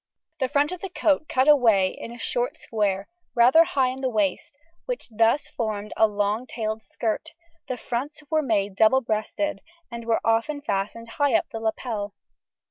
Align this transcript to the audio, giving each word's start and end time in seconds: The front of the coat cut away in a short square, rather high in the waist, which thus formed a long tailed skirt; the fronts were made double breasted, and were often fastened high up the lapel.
The 0.39 0.47
front 0.49 0.71
of 0.71 0.81
the 0.81 0.89
coat 0.89 1.27
cut 1.29 1.47
away 1.47 1.89
in 1.89 2.11
a 2.11 2.17
short 2.17 2.57
square, 2.57 3.07
rather 3.35 3.63
high 3.63 3.89
in 3.89 4.01
the 4.01 4.09
waist, 4.09 4.57
which 4.87 5.11
thus 5.15 5.47
formed 5.49 5.93
a 5.95 6.07
long 6.07 6.47
tailed 6.47 6.81
skirt; 6.81 7.33
the 7.67 7.77
fronts 7.77 8.23
were 8.31 8.41
made 8.41 8.75
double 8.75 9.01
breasted, 9.01 9.59
and 9.91 10.05
were 10.05 10.19
often 10.25 10.59
fastened 10.59 11.07
high 11.07 11.35
up 11.35 11.51
the 11.51 11.59
lapel. 11.59 12.15